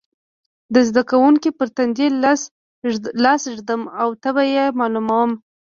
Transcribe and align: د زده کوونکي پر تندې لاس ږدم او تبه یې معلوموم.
د 0.73 0.75
زده 0.89 1.03
کوونکي 1.11 1.49
پر 1.57 1.67
تندې 1.75 2.07
لاس 3.23 3.43
ږدم 3.57 3.81
او 4.01 4.09
تبه 4.23 4.43
یې 4.55 4.65
معلوموم. 4.79 5.31